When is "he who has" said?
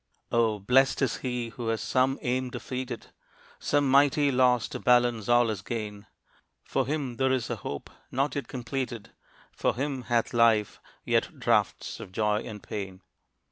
1.17-1.79